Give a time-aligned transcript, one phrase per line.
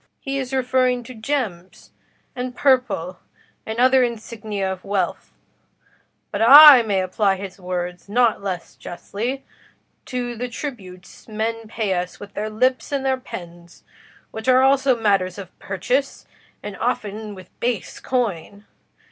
[0.19, 1.91] "He is referring to gems,
[2.35, 3.19] and purple,
[3.67, 5.31] and other insignia of wealth;
[6.31, 9.45] but I may apply his words not less justly
[10.07, 13.83] to the tributes men pay us with their lips and their pens,
[14.31, 16.25] which are also matters of purchase,
[16.63, 18.65] and often with base coin.